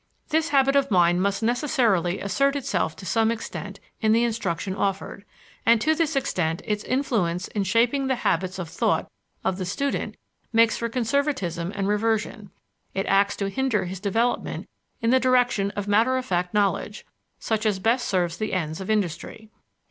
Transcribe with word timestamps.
This 0.29 0.49
habit 0.49 0.75
of 0.75 0.89
mind 0.89 1.21
must 1.21 1.43
necessarily 1.43 2.19
assert 2.21 2.55
itself 2.55 2.95
to 2.95 3.05
some 3.05 3.29
extent 3.29 3.79
in 3.99 4.13
the 4.13 4.23
instruction 4.23 4.73
offered, 4.75 5.25
and 5.63 5.79
to 5.79 5.93
this 5.93 6.15
extent 6.15 6.63
its 6.65 6.83
influence 6.83 7.49
in 7.49 7.63
shaping 7.65 8.07
the 8.07 8.15
habits 8.15 8.57
of 8.57 8.67
thought 8.67 9.11
of 9.43 9.59
the 9.59 9.63
student 9.65 10.17
makes 10.51 10.75
for 10.75 10.89
conservatism 10.89 11.71
and 11.75 11.87
reversion; 11.87 12.49
it 12.95 13.05
acts 13.05 13.35
to 13.35 13.49
hinder 13.51 13.85
his 13.85 13.99
development 13.99 14.67
in 15.03 15.11
the 15.11 15.19
direction 15.19 15.69
of 15.75 15.87
matter 15.87 16.17
of 16.17 16.25
fact 16.25 16.51
knowledge, 16.51 17.05
such 17.37 17.63
as 17.63 17.77
best 17.77 18.07
serves 18.07 18.37
the 18.37 18.53
ends 18.53 18.81
of 18.81 18.89
industry. 18.89 19.51